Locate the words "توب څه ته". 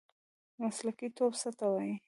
1.17-1.65